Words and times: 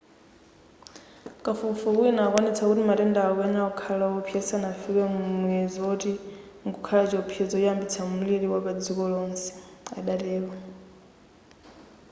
kafukufuku 1.43 1.99
wina 2.03 2.21
akuwonetsa 2.25 2.67
kuti 2.69 2.81
matendawa 2.89 3.27
akuyenera 3.31 3.67
kukhala 3.71 4.03
osawopsa 4.05 4.39
zisanafike 4.43 5.03
muyezo 5.41 5.79
oti 5.93 6.11
mkukhala 6.65 7.03
chiopsezo 7.09 7.47
choyambitsa 7.51 8.01
mliri 8.13 8.47
wapadziko 8.53 9.03
lonse 9.13 9.47
adatero 9.99 10.49